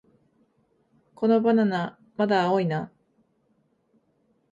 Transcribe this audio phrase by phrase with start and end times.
[1.13, 2.91] このバナナ、まだ青いな